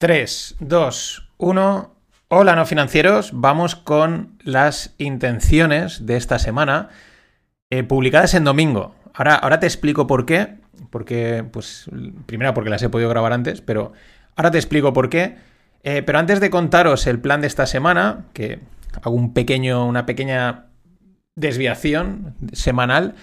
3, 0.00 0.56
2, 0.60 1.28
1. 1.36 1.94
Hola, 2.28 2.56
no 2.56 2.64
financieros. 2.64 3.32
Vamos 3.34 3.76
con 3.76 4.38
las 4.42 4.94
intenciones 4.96 6.06
de 6.06 6.16
esta 6.16 6.38
semana 6.38 6.88
eh, 7.68 7.82
publicadas 7.82 8.32
en 8.32 8.44
domingo. 8.44 8.94
Ahora, 9.12 9.34
ahora 9.34 9.60
te 9.60 9.66
explico 9.66 10.06
por 10.06 10.24
qué. 10.24 10.54
Porque, 10.88 11.44
pues, 11.52 11.90
primero 12.24 12.54
porque 12.54 12.70
las 12.70 12.82
he 12.82 12.88
podido 12.88 13.10
grabar 13.10 13.34
antes, 13.34 13.60
pero 13.60 13.92
ahora 14.36 14.50
te 14.50 14.56
explico 14.56 14.94
por 14.94 15.10
qué. 15.10 15.36
Eh, 15.82 16.02
pero 16.02 16.18
antes 16.18 16.40
de 16.40 16.48
contaros 16.48 17.06
el 17.06 17.20
plan 17.20 17.42
de 17.42 17.48
esta 17.48 17.66
semana, 17.66 18.24
que 18.32 18.60
hago 19.02 19.14
un 19.14 19.34
pequeño, 19.34 19.86
una 19.86 20.06
pequeña 20.06 20.68
desviación 21.36 22.36
semanal, 22.54 23.16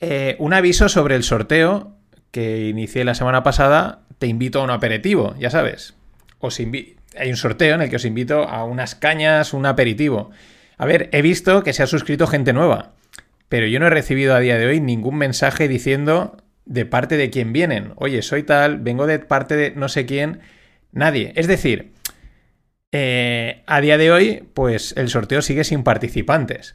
eh, 0.00 0.34
un 0.40 0.54
aviso 0.54 0.88
sobre 0.88 1.14
el 1.14 1.22
sorteo 1.22 1.94
que 2.32 2.66
inicié 2.66 3.04
la 3.04 3.14
semana 3.14 3.44
pasada. 3.44 4.00
Te 4.18 4.26
invito 4.26 4.60
a 4.60 4.64
un 4.64 4.70
aperitivo, 4.70 5.36
ya 5.38 5.50
sabes 5.50 5.94
os 6.38 6.58
hay 6.58 7.30
un 7.30 7.36
sorteo 7.36 7.74
en 7.74 7.82
el 7.82 7.90
que 7.90 7.96
os 7.96 8.04
invito 8.04 8.44
a 8.44 8.64
unas 8.64 8.94
cañas, 8.94 9.52
un 9.52 9.66
aperitivo. 9.66 10.30
A 10.78 10.86
ver, 10.86 11.08
he 11.12 11.22
visto 11.22 11.62
que 11.62 11.72
se 11.72 11.82
ha 11.82 11.86
suscrito 11.86 12.26
gente 12.26 12.52
nueva, 12.52 12.92
pero 13.48 13.66
yo 13.66 13.80
no 13.80 13.86
he 13.86 13.90
recibido 13.90 14.34
a 14.34 14.40
día 14.40 14.58
de 14.58 14.66
hoy 14.66 14.80
ningún 14.80 15.16
mensaje 15.16 15.68
diciendo 15.68 16.36
de 16.64 16.84
parte 16.84 17.16
de 17.16 17.30
quién 17.30 17.52
vienen. 17.52 17.92
Oye, 17.96 18.22
soy 18.22 18.42
tal, 18.42 18.78
vengo 18.78 19.06
de 19.06 19.18
parte 19.18 19.56
de 19.56 19.70
no 19.70 19.88
sé 19.88 20.04
quién. 20.04 20.40
Nadie. 20.92 21.32
Es 21.36 21.46
decir, 21.46 21.92
eh, 22.92 23.62
a 23.66 23.80
día 23.80 23.98
de 23.98 24.10
hoy, 24.10 24.44
pues 24.54 24.94
el 24.96 25.08
sorteo 25.08 25.42
sigue 25.42 25.64
sin 25.64 25.82
participantes. 25.82 26.74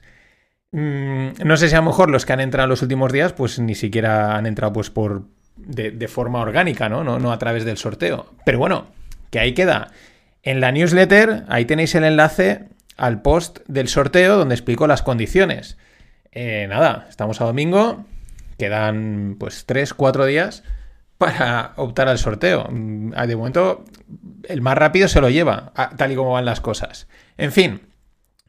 Mm, 0.71 1.29
no 1.43 1.57
sé 1.57 1.67
si 1.67 1.75
a 1.75 1.79
lo 1.79 1.85
mejor 1.85 2.09
los 2.09 2.25
que 2.25 2.33
han 2.33 2.39
entrado 2.39 2.65
en 2.65 2.69
los 2.69 2.81
últimos 2.81 3.11
días, 3.11 3.33
pues 3.33 3.59
ni 3.59 3.75
siquiera 3.75 4.35
han 4.37 4.45
entrado 4.45 4.73
pues 4.73 4.89
por 4.89 5.25
de, 5.57 5.91
de 5.91 6.07
forma 6.07 6.39
orgánica, 6.39 6.87
¿no? 6.87 7.03
¿no? 7.03 7.19
No 7.19 7.31
a 7.31 7.39
través 7.39 7.65
del 7.65 7.77
sorteo. 7.77 8.33
Pero 8.45 8.59
bueno, 8.59 8.87
que 9.31 9.39
ahí 9.39 9.53
queda. 9.53 9.89
En 10.43 10.61
la 10.61 10.71
newsletter, 10.71 11.45
ahí 11.47 11.65
tenéis 11.65 11.95
el 11.95 12.03
enlace 12.03 12.67
al 12.97 13.23
post 13.23 13.59
del 13.67 13.87
sorteo 13.87 14.37
donde 14.37 14.53
explico 14.53 14.85
las 14.85 15.01
condiciones. 15.01 15.77
Eh, 16.31 16.67
nada, 16.69 17.07
estamos 17.09 17.41
a 17.41 17.45
domingo, 17.45 18.05
quedan 18.57 19.35
pues 19.39 19.65
3, 19.65 19.93
4 19.93 20.25
días 20.25 20.63
para 21.17 21.73
optar 21.75 22.07
al 22.07 22.17
sorteo. 22.17 22.67
Mm, 22.69 23.11
de 23.11 23.35
momento, 23.35 23.85
el 24.47 24.61
más 24.61 24.77
rápido 24.77 25.07
se 25.07 25.21
lo 25.21 25.29
lleva, 25.29 25.71
tal 25.97 26.11
y 26.11 26.15
como 26.15 26.33
van 26.33 26.45
las 26.45 26.61
cosas. 26.61 27.07
En 27.37 27.51
fin, 27.51 27.81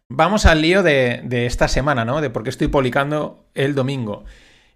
vamos 0.09 0.47
al 0.47 0.63
lío 0.63 0.83
de, 0.83 1.47
esta 1.47 1.69
semana, 1.69 2.05
¿no? 2.05 2.21
De 2.21 2.31
por 2.31 2.43
qué 2.43 2.51
estoy 2.51 2.69
publicando 2.69 3.47
el 3.55 3.75
domingo. 3.75 4.25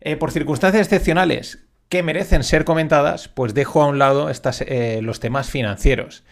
Eh, 0.00 0.16
por 0.16 0.30
circunstancias 0.30 0.86
excepcionales, 0.86 1.65
que 1.88 2.02
merecen 2.02 2.42
ser 2.42 2.64
comentadas, 2.64 3.28
pues 3.28 3.54
dejo 3.54 3.82
a 3.82 3.86
un 3.86 3.98
lado 3.98 4.28
eh, 4.30 5.00
los 5.02 5.20
temas 5.20 5.50
financieros. 5.50 6.24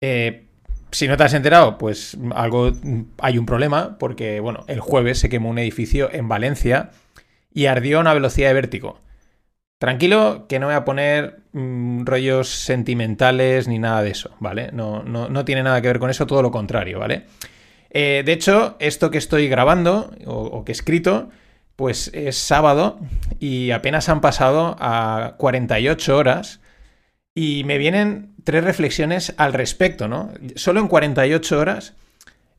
Eh, 0.00 0.46
si 0.90 1.06
no 1.06 1.16
te 1.16 1.24
has 1.24 1.34
enterado, 1.34 1.78
pues 1.78 2.18
algo 2.34 2.72
hay 3.18 3.38
un 3.38 3.46
problema, 3.46 3.96
porque 3.98 4.40
bueno, 4.40 4.64
el 4.66 4.80
jueves 4.80 5.18
se 5.18 5.28
quemó 5.28 5.50
un 5.50 5.58
edificio 5.58 6.12
en 6.12 6.28
Valencia 6.28 6.90
y 7.52 7.66
ardió 7.66 7.98
a 7.98 8.00
una 8.00 8.14
velocidad 8.14 8.48
de 8.48 8.54
vértigo. 8.54 9.00
Tranquilo, 9.78 10.46
que 10.48 10.58
no 10.58 10.66
voy 10.66 10.74
a 10.74 10.84
poner 10.84 11.40
mm, 11.52 12.04
rollos 12.04 12.48
sentimentales 12.48 13.68
ni 13.68 13.78
nada 13.78 14.02
de 14.02 14.10
eso, 14.10 14.34
¿vale? 14.40 14.70
No, 14.72 15.02
no, 15.04 15.44
tiene 15.44 15.62
nada 15.62 15.80
que 15.80 15.88
ver 15.88 16.00
con 16.00 16.10
eso, 16.10 16.26
todo 16.26 16.42
lo 16.42 16.50
contrario, 16.50 16.98
¿vale? 16.98 17.24
Eh, 17.90 18.22
de 18.26 18.32
hecho, 18.32 18.76
esto 18.78 19.10
que 19.10 19.18
estoy 19.18 19.48
grabando 19.48 20.12
o 20.26 20.64
que 20.64 20.72
he 20.72 20.74
escrito, 20.74 21.30
pues 21.80 22.10
es 22.12 22.36
sábado 22.36 23.00
y 23.38 23.70
apenas 23.70 24.10
han 24.10 24.20
pasado 24.20 24.76
a 24.80 25.36
48 25.38 26.14
horas 26.14 26.60
y 27.34 27.64
me 27.64 27.78
vienen 27.78 28.34
tres 28.44 28.64
reflexiones 28.64 29.32
al 29.38 29.54
respecto, 29.54 30.06
¿no? 30.06 30.30
Solo 30.56 30.80
en 30.80 30.88
48 30.88 31.58
horas 31.58 31.94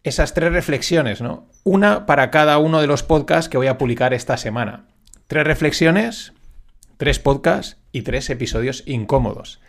esas 0.03 0.33
tres 0.33 0.51
reflexiones, 0.51 1.21
¿no? 1.21 1.47
Una 1.63 2.07
para 2.07 2.31
cada 2.31 2.57
uno 2.57 2.81
de 2.81 2.87
los 2.87 3.03
podcasts 3.03 3.47
que 3.47 3.59
voy 3.59 3.67
a 3.67 3.77
publicar 3.77 4.15
esta 4.15 4.37
semana. 4.37 4.87
Tres 5.27 5.45
reflexiones, 5.45 6.33
tres 6.97 7.19
podcasts 7.19 7.77
y 7.91 8.01
tres 8.01 8.27
episodios 8.31 8.81
incómodos. 8.87 9.61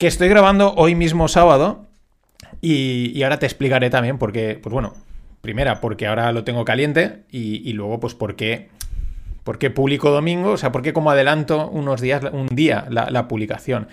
Que 0.00 0.08
estoy 0.08 0.28
grabando 0.28 0.74
hoy 0.74 0.96
mismo 0.96 1.28
sábado 1.28 1.86
y, 2.60 3.22
ahora 3.22 3.38
te 3.38 3.46
explicaré 3.46 3.88
también 3.88 4.18
porque, 4.18 4.58
pues 4.60 4.72
bueno, 4.72 4.94
Primera, 5.42 5.80
porque 5.80 6.06
ahora 6.06 6.30
lo 6.30 6.44
tengo 6.44 6.64
caliente 6.64 7.24
y, 7.28 7.72
luego, 7.72 7.98
pues, 7.98 8.14
¿por 8.14 8.36
qué, 8.36 8.68
¿por 9.42 9.58
qué 9.58 9.70
publico 9.70 10.10
domingo? 10.10 10.52
O 10.52 10.56
sea, 10.56 10.70
¿por 10.70 10.82
qué 10.82 10.92
como 10.92 11.10
adelanto 11.10 11.68
unos 11.68 12.00
días, 12.00 12.22
un 12.32 12.46
día 12.46 12.86
la, 12.88 13.26
publicación? 13.26 13.88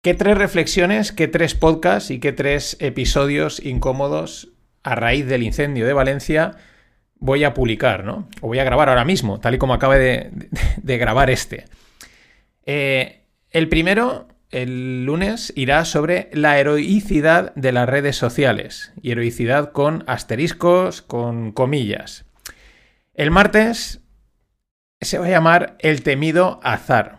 ¿Qué 0.00 0.14
tres 0.14 0.38
reflexiones, 0.38 1.10
qué 1.10 1.26
tres 1.26 1.56
podcasts 1.56 2.12
y 2.12 2.20
qué 2.20 2.32
tres 2.32 2.76
episodios 2.78 3.58
incómodos 3.64 4.52
a 4.84 4.94
raíz 4.94 5.26
del 5.26 5.42
incendio 5.42 5.86
de 5.86 5.92
Valencia 5.92 6.52
voy 7.16 7.42
a 7.42 7.52
publicar, 7.52 8.04
¿no? 8.04 8.28
O 8.40 8.46
voy 8.46 8.60
a 8.60 8.64
grabar 8.64 8.88
ahora 8.88 9.04
mismo, 9.04 9.40
tal 9.40 9.56
y 9.56 9.58
como 9.58 9.74
acabe 9.74 10.30
de, 10.82 10.98
grabar 10.98 11.30
este. 11.30 11.64
Eh, 12.64 13.22
el 13.50 13.68
primero 13.68 14.28
el 14.50 15.04
lunes 15.04 15.52
irá 15.56 15.84
sobre 15.84 16.28
la 16.32 16.58
heroicidad 16.58 17.54
de 17.54 17.72
las 17.72 17.88
redes 17.88 18.16
sociales. 18.16 18.92
Y 19.00 19.12
heroicidad 19.12 19.72
con 19.72 20.04
asteriscos, 20.06 21.02
con 21.02 21.52
comillas. 21.52 22.24
El 23.14 23.30
martes 23.30 24.00
se 25.00 25.18
va 25.18 25.26
a 25.26 25.30
llamar 25.30 25.76
el 25.78 26.02
temido 26.02 26.60
azar. 26.62 27.18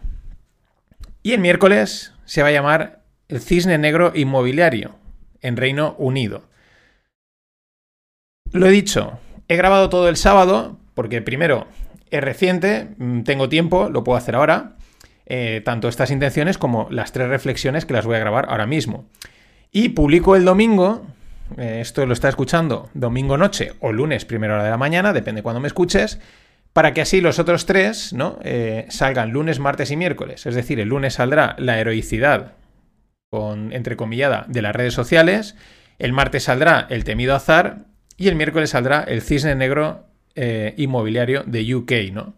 Y 1.23 1.33
el 1.33 1.39
miércoles 1.39 2.13
se 2.25 2.41
va 2.41 2.49
a 2.49 2.51
llamar 2.51 3.03
el 3.27 3.39
cisne 3.39 3.77
negro 3.77 4.11
inmobiliario 4.13 4.95
en 5.41 5.57
Reino 5.57 5.95
Unido. 5.97 6.43
Lo 8.51 8.67
he 8.67 8.71
dicho, 8.71 9.19
he 9.47 9.55
grabado 9.55 9.89
todo 9.89 10.09
el 10.09 10.17
sábado 10.17 10.77
porque 10.93 11.21
primero 11.21 11.67
es 12.09 12.21
reciente, 12.21 12.89
mm, 12.97 13.21
tengo 13.23 13.47
tiempo, 13.47 13.89
lo 13.89 14.03
puedo 14.03 14.17
hacer 14.17 14.35
ahora. 14.35 14.75
Eh, 15.33 15.61
tanto 15.63 15.87
estas 15.87 16.11
intenciones 16.11 16.57
como 16.57 16.89
las 16.91 17.13
tres 17.13 17.29
reflexiones 17.29 17.85
que 17.85 17.93
las 17.93 18.05
voy 18.05 18.17
a 18.17 18.19
grabar 18.19 18.47
ahora 18.49 18.67
mismo. 18.67 19.05
Y 19.71 19.87
publico 19.87 20.35
el 20.35 20.43
domingo, 20.43 21.07
eh, 21.57 21.77
esto 21.79 22.05
lo 22.05 22.11
está 22.11 22.27
escuchando 22.27 22.89
domingo 22.93 23.37
noche 23.37 23.71
o 23.79 23.93
lunes 23.93 24.25
primera 24.25 24.55
hora 24.55 24.65
de 24.65 24.71
la 24.71 24.75
mañana, 24.77 25.13
depende 25.13 25.41
cuando 25.41 25.61
me 25.61 25.69
escuches, 25.69 26.19
para 26.73 26.93
que 26.93 26.99
así 26.99 27.21
los 27.21 27.39
otros 27.39 27.65
tres 27.65 28.11
¿no? 28.11 28.39
Eh, 28.43 28.87
salgan 28.89 29.31
lunes, 29.31 29.59
martes 29.59 29.89
y 29.89 29.95
miércoles. 29.95 30.45
Es 30.45 30.53
decir, 30.53 30.81
el 30.81 30.89
lunes 30.89 31.13
saldrá 31.13 31.55
la 31.59 31.79
heroicidad, 31.79 32.55
con 33.29 33.71
entrecomillada, 33.71 34.43
de 34.49 34.61
las 34.61 34.75
redes 34.75 34.93
sociales, 34.93 35.55
el 35.97 36.11
martes 36.11 36.43
saldrá 36.43 36.87
el 36.89 37.05
temido 37.05 37.35
azar 37.35 37.85
y 38.17 38.27
el 38.27 38.35
miércoles 38.35 38.71
saldrá 38.71 39.01
el 39.03 39.21
cisne 39.21 39.55
negro 39.55 40.07
inmobiliario 40.75 41.43
de 41.45 41.73
UK, 41.73 41.91
¿no? 42.11 42.33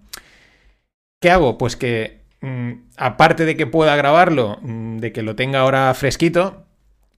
¿Qué 1.19 1.31
hago? 1.31 1.57
Pues 1.57 1.75
que 1.75 2.22
aparte 2.97 3.45
de 3.45 3.55
que 3.55 3.67
pueda 3.67 3.95
grabarlo, 3.95 4.59
mm, 4.61 4.97
de 4.97 5.11
que 5.11 5.23
lo 5.23 5.35
tenga 5.35 5.59
ahora 5.59 5.93
fresquito, 5.93 6.65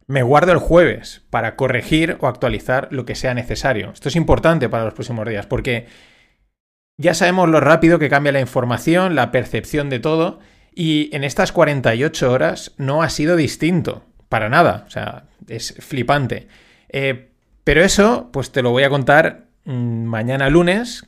me 0.08 0.24
guardo 0.24 0.52
el 0.52 0.60
jueves 0.60 1.24
para 1.30 1.56
corregir 1.56 2.18
o 2.20 2.28
actualizar 2.28 2.88
lo 2.92 3.06
que 3.06 3.16
sea 3.16 3.34
necesario. 3.34 3.92
Esto 3.92 4.10
es 4.10 4.16
importante 4.16 4.70
para 4.70 4.86
los 4.86 4.94
próximos 4.94 5.28
días 5.28 5.48
porque 5.48 5.88
ya 6.98 7.14
sabemos 7.14 7.50
lo 7.50 7.60
rápido 7.60 8.00
que 8.00 8.10
cambia 8.10 8.32
la 8.32 8.40
información, 8.40 9.16
la 9.16 9.32
percepción 9.32 9.90
de 9.90 10.00
todo, 10.00 10.40
y 10.74 11.10
en 11.16 11.24
estas 11.24 11.52
48 11.52 12.32
horas 12.32 12.74
no 12.78 13.02
ha 13.02 13.10
sido 13.10 13.36
distinto, 13.36 14.04
para 14.30 14.50
nada, 14.50 14.84
o 14.88 14.90
sea, 14.90 15.26
es 15.48 15.76
flipante. 15.80 16.48
Eh, 16.90 17.32
pero 17.64 17.84
eso, 17.84 18.30
pues 18.32 18.52
te 18.52 18.62
lo 18.62 18.72
voy 18.72 18.84
a 18.84 18.90
contar 18.90 19.48
mm, 19.66 20.04
mañana 20.04 20.50
lunes, 20.50 21.06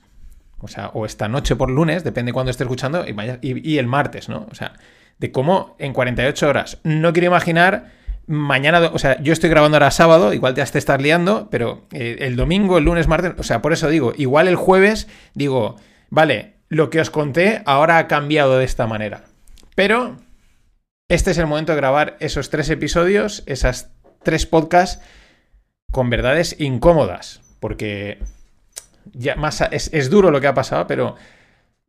o 0.59 0.68
sea, 0.68 0.90
o 0.94 1.06
esta 1.06 1.28
noche 1.28 1.56
por 1.56 1.69
lunes, 1.69 2.03
depende 2.03 2.34
cuándo 2.34 2.51
esté 2.51 2.63
escuchando, 2.63 3.06
y, 3.41 3.78
el 3.78 3.88
martes, 3.88 4.29
¿no? 4.29 4.47
O 4.51 4.56
sea, 4.56 4.73
de 5.19 5.31
cómo 5.31 5.75
en 5.79 5.94
48 5.94 6.47
horas. 6.47 6.79
No 6.84 7.13
quiero 7.13 7.28
imaginar 7.28 7.92
mañana, 8.27 8.92
o 8.94 9.00
sea, 9.00 9.21
yo 9.21 9.33
estoy 9.33 9.50
grabando 9.50 9.77
ahora 9.77 9.92
sábado, 9.92 10.33
igual 10.33 10.54
te 10.54 10.62
has 10.62 10.74
de 10.74 10.80
estar 10.80 11.01
liando, 11.01 11.48
pero 11.50 11.86
eh, 11.92 12.18
el 12.21 12.36
domingo, 12.36 12.77
el 12.77 12.86
lunes, 12.86 13.07
martes, 13.07 13.33
o 13.38 13.44
sea, 13.44 13.62
por 13.62 13.74
eso 13.74 13.89
digo, 13.89 14.13
igual 14.18 14.48
el 14.48 14.56
jueves 14.56 15.07
digo, 15.33 15.77
vale, 16.09 16.56
lo 16.69 16.89
que 16.89 17.00
os 17.00 17.10
conté 17.10 17.62
ahora 17.65 17.98
ha 17.98 18.07
cambiado 18.07 18.57
de 18.57 18.65
esta 18.65 18.88
manera. 18.88 19.24
Pero 19.75 20.18
este 21.07 21.31
es 21.31 21.38
el 21.38 21.48
momento 21.48 21.71
de 21.71 21.77
grabar 21.77 22.18
esos 22.19 22.50
tres 22.50 22.69
episodios, 22.69 23.44
esas 23.45 23.92
tres 24.24 24.45
podcasts 24.45 25.01
con 25.92 26.10
verdades 26.10 26.60
incómodas, 26.60 27.42
porque 27.62 28.19
más 29.38 29.62
es, 29.71 30.09
duro 30.09 30.31
lo 30.31 30.42
que 30.42 30.48
ha 30.48 30.54
pasado, 30.54 30.88
pero 30.88 31.15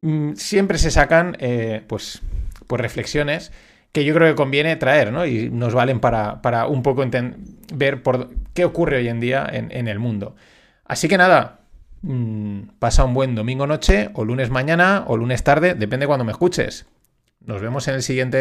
mm, 0.02 0.34
siempre 0.34 0.78
se 0.78 0.90
sacan 0.90 1.36
eh, 1.40 1.82
pues, 1.86 2.22
pues 2.66 2.80
reflexiones 2.80 3.52
que 3.92 4.04
yo 4.04 4.14
creo 4.14 4.28
que 4.28 4.34
conviene 4.34 4.76
traer, 4.76 5.12
¿no? 5.12 5.26
Y 5.26 5.50
nos 5.50 5.74
valen 5.74 6.00
para, 6.00 6.66
un 6.68 6.82
poco 6.82 7.04
ver 7.72 8.02
por 8.02 8.30
qué 8.54 8.64
ocurre 8.64 8.98
hoy 8.98 9.08
en 9.08 9.20
día 9.20 9.48
en, 9.50 9.88
el 9.88 9.98
mundo. 9.98 10.36
Así 10.84 11.08
que 11.08 11.16
nada, 11.16 11.60
mm, 12.02 12.60
pasa 12.78 13.04
un 13.04 13.14
buen 13.14 13.34
domingo 13.34 13.66
noche, 13.66 14.10
o 14.14 14.24
lunes 14.24 14.50
mañana, 14.50 15.04
o 15.06 15.16
lunes 15.16 15.42
tarde, 15.42 15.74
depende 15.74 16.06
cuando 16.06 16.24
me 16.24 16.32
escuches. 16.32 16.86
Nos 17.40 17.62
vemos 17.62 17.88
en 17.88 17.94
el 17.94 18.02
siguiente. 18.02 18.36